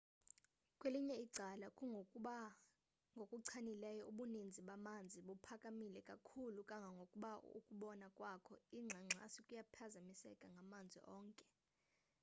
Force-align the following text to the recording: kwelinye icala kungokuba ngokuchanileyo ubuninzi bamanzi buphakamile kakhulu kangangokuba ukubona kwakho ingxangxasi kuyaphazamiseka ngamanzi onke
kwelinye 0.79 1.15
icala 1.25 1.67
kungokuba 1.77 2.35
ngokuchanileyo 3.15 4.03
ubuninzi 4.11 4.61
bamanzi 4.69 5.17
buphakamile 5.27 5.99
kakhulu 6.09 6.59
kangangokuba 6.69 7.31
ukubona 7.57 8.07
kwakho 8.17 8.55
ingxangxasi 8.79 9.39
kuyaphazamiseka 9.45 10.45
ngamanzi 10.53 10.99
onke 11.17 11.47